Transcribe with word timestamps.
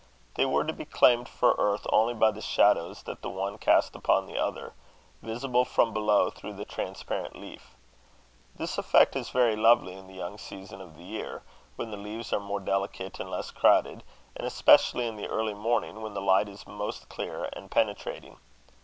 They 0.33 0.47
were 0.47 0.63
to 0.63 0.73
be 0.73 0.85
claimed 0.85 1.29
for 1.29 1.53
earth 1.59 1.85
only 1.93 2.15
by 2.15 2.31
the 2.31 2.41
shadows 2.41 3.03
that 3.03 3.21
the 3.21 3.29
one 3.29 3.59
cast 3.59 3.95
upon 3.95 4.25
the 4.25 4.35
other, 4.35 4.73
visible 5.21 5.63
from 5.63 5.93
below 5.93 6.31
through 6.31 6.53
the 6.53 6.65
transparent 6.65 7.35
leaf. 7.35 7.75
This 8.55 8.79
effect 8.79 9.15
is 9.15 9.29
very 9.29 9.55
lovely 9.55 9.93
in 9.93 10.07
the 10.07 10.15
young 10.15 10.39
season 10.39 10.81
of 10.81 10.97
the 10.97 11.03
year, 11.03 11.43
when 11.75 11.91
the 11.91 11.97
leaves 11.97 12.33
are 12.33 12.39
more 12.39 12.59
delicate 12.59 13.19
and 13.19 13.29
less 13.29 13.51
crowded; 13.51 14.01
and 14.35 14.47
especially 14.47 15.05
in 15.07 15.17
the 15.17 15.27
early 15.29 15.53
morning, 15.53 16.01
when 16.01 16.15
the 16.15 16.19
light 16.19 16.49
is 16.49 16.65
most 16.65 17.07
clear 17.07 17.47
and 17.53 17.69
penetrating. 17.69 18.39